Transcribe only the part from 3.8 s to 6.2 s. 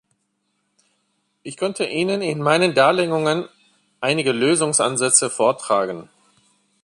einige Lösungsansätze vortragen.